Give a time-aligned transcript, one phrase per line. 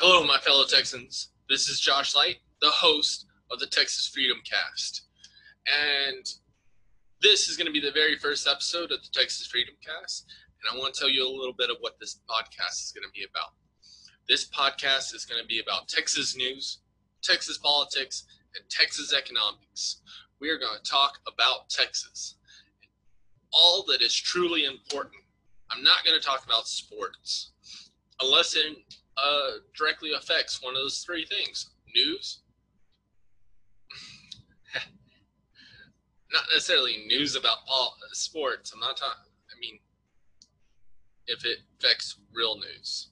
[0.00, 1.28] Hello, my fellow Texans.
[1.48, 5.02] This is Josh Light, the host of the Texas Freedom Cast.
[5.72, 6.26] And
[7.22, 10.26] this is going to be the very first episode of the Texas Freedom Cast.
[10.58, 13.08] And I want to tell you a little bit of what this podcast is going
[13.08, 13.52] to be about.
[14.28, 16.80] This podcast is going to be about Texas news,
[17.22, 18.24] Texas politics,
[18.56, 20.02] and Texas economics.
[20.40, 22.34] We are going to talk about Texas,
[23.52, 25.22] all that is truly important.
[25.70, 27.52] I'm not going to talk about sports
[28.20, 28.76] unless it
[29.16, 32.40] uh, directly affects one of those three things news,
[36.32, 37.58] not necessarily news about
[38.12, 38.72] sports.
[38.72, 39.78] I'm not talking, I mean,
[41.26, 43.10] if it affects real news,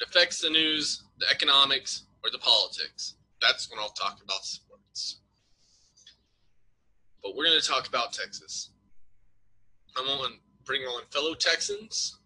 [0.00, 3.14] it affects the news, the economics, or the politics.
[3.40, 5.20] That's when I'll talk about sports.
[7.22, 8.70] But we're going to talk about Texas.
[9.96, 12.18] I'm going to bring on fellow Texans,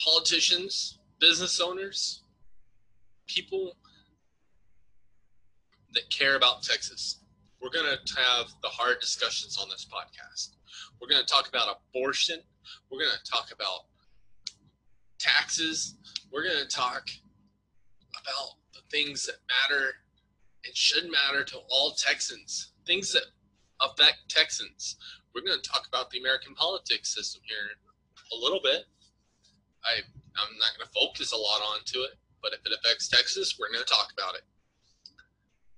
[0.00, 2.22] politicians, business owners,
[3.26, 3.76] people
[5.94, 7.20] that care about Texas.
[7.62, 10.56] We're going to have the hard discussions on this podcast.
[11.00, 12.40] We're going to talk about abortion.
[12.90, 13.86] We're going to talk about
[15.18, 15.96] taxes.
[16.32, 17.08] We're going to talk
[18.22, 19.90] about the things that matter
[20.64, 23.24] and should matter to all Texans, things that
[23.80, 24.96] affect Texans.
[25.34, 27.56] We're going to talk about the American politics system here
[28.32, 28.84] a little bit.
[29.84, 30.00] I
[30.36, 32.12] I'm not going to focus a lot onto it,
[32.42, 34.42] but if it affects Texas, we're going to talk about it.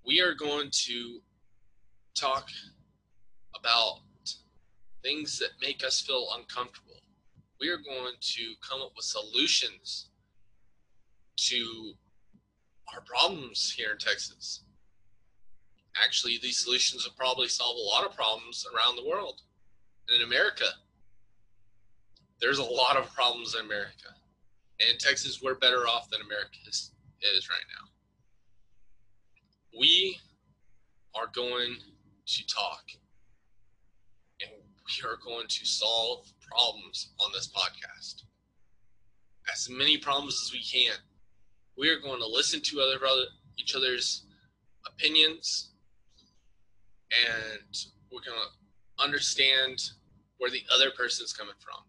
[0.04, 1.20] We are going to
[2.14, 2.48] talk
[3.58, 4.00] about
[5.02, 7.00] things that make us feel uncomfortable.
[7.60, 10.10] We are going to come up with solutions
[11.36, 11.92] to
[12.94, 14.64] our problems here in Texas.
[16.02, 19.40] Actually, these solutions will probably solve a lot of problems around the world.
[20.08, 20.66] And in America,
[22.40, 24.14] there's a lot of problems in America.
[24.88, 26.92] And Texas, we're better off than America is,
[27.36, 27.88] is right now.
[29.78, 30.18] We
[31.14, 31.76] are going
[32.26, 32.84] to talk
[34.40, 38.24] and we are going to solve problems on this podcast.
[39.52, 40.96] As many problems as we can.
[41.76, 42.98] We are going to listen to other
[43.58, 44.24] each other's
[44.86, 45.70] opinions
[47.10, 47.76] and
[48.10, 49.78] we're going to understand
[50.38, 51.84] where the other person's coming from.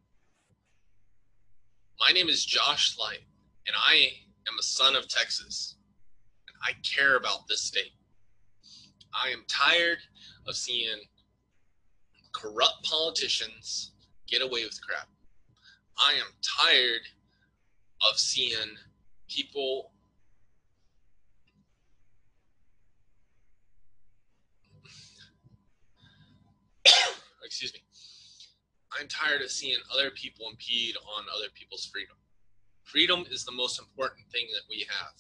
[2.02, 3.22] My name is Josh Light,
[3.68, 3.94] and I
[4.48, 5.76] am a son of Texas,
[6.48, 7.92] and I care about this state.
[9.14, 10.00] I am tired
[10.48, 10.98] of seeing
[12.32, 13.92] corrupt politicians
[14.28, 15.10] get away with crap.
[16.00, 17.02] I am tired
[18.10, 18.78] of seeing
[19.30, 19.92] people
[27.46, 27.82] excuse me
[29.00, 32.16] I'm tired of seeing other people impede on other people's freedom.
[32.84, 35.14] Freedom is the most important thing that we have.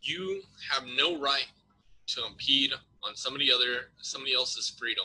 [0.00, 0.40] You
[0.70, 1.46] have no right
[2.08, 2.72] to impede
[3.04, 5.04] on somebody other somebody else's freedom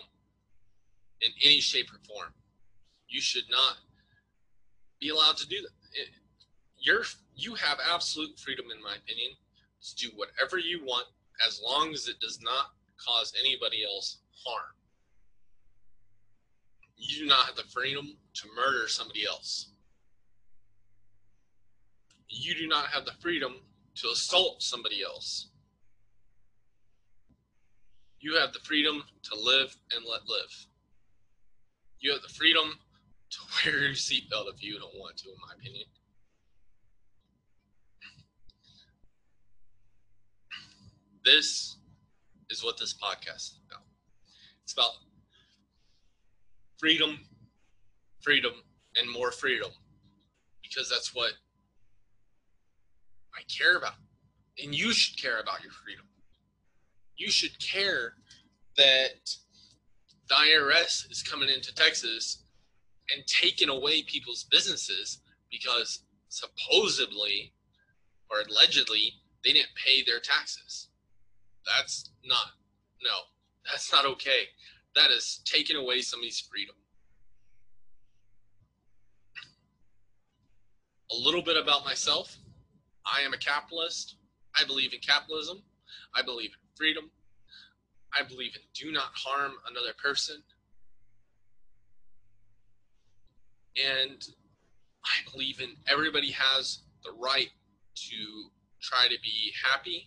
[1.22, 2.34] in any shape or form.
[3.10, 3.78] You should not
[5.02, 5.72] be allowed to do that.
[5.94, 6.10] It,
[6.80, 7.04] you're
[7.36, 9.32] you have absolute freedom, in my opinion,
[9.84, 11.08] to do whatever you want
[11.46, 14.75] as long as it does not cause anybody else harm
[17.08, 19.70] you do not have the freedom to murder somebody else.
[22.28, 23.56] You do not have the freedom
[23.96, 25.48] to assault somebody else.
[28.20, 30.68] You have the freedom to live and let live.
[32.00, 32.80] You have the freedom
[33.30, 35.86] to wear your seatbelt if you don't want to, in my opinion.
[41.24, 41.78] This
[42.50, 43.84] is what this podcast is about.
[44.64, 44.92] It's about
[46.78, 47.20] freedom,
[48.22, 48.54] freedom,
[48.96, 49.72] and more freedom
[50.62, 51.34] because that's what
[53.34, 53.96] I care about.
[54.64, 56.06] And you should care about your freedom.
[57.18, 58.14] You should care
[58.78, 59.30] that
[60.28, 62.44] the IRS is coming into Texas
[63.14, 65.20] and taking away people's businesses
[65.52, 67.54] because supposedly
[68.30, 69.14] or allegedly
[69.44, 70.90] they didn't pay their taxes.
[71.66, 72.48] That's not,
[73.04, 73.16] no,
[73.70, 74.48] that's not okay
[74.96, 76.76] that is taking away somebody's freedom.
[81.12, 82.38] A little bit about myself.
[83.06, 84.16] I am a capitalist.
[84.60, 85.62] I believe in capitalism.
[86.16, 87.12] I believe in freedom.
[88.18, 90.42] I believe in do not harm another person.
[93.76, 94.26] And
[95.04, 97.50] I believe in everybody has the right
[97.96, 98.50] to
[98.82, 100.06] try to be happy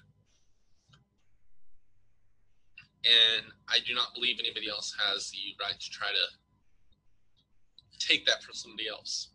[3.05, 8.43] and I do not believe anybody else has the right to try to take that
[8.43, 9.31] from somebody else.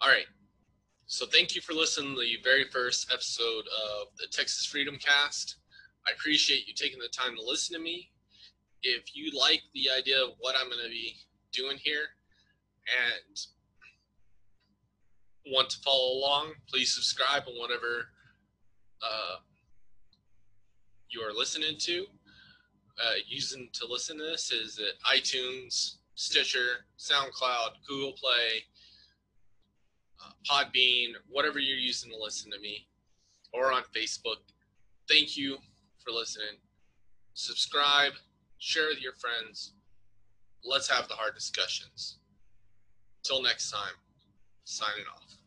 [0.00, 0.26] All right.
[1.06, 5.56] So thank you for listening to the very first episode of the Texas Freedom Cast.
[6.06, 8.10] I appreciate you taking the time to listen to me.
[8.82, 11.16] If you like the idea of what I'm going to be
[11.52, 12.06] doing here
[12.86, 13.36] and
[15.52, 18.06] want to follow along, please subscribe on whatever
[19.02, 19.36] uh,
[21.10, 22.06] you are listening to.
[23.02, 28.64] Uh, using to listen to this is at iTunes, Stitcher, SoundCloud, Google Play,
[30.22, 32.86] uh, Podbean, whatever you're using to listen to me,
[33.52, 34.36] or on Facebook.
[35.08, 35.56] Thank you
[36.04, 36.58] for listening.
[37.34, 38.12] Subscribe,
[38.58, 39.72] share with your friends.
[40.64, 42.18] Let's have the hard discussions.
[43.22, 43.94] Till next time,
[44.64, 45.39] signing off.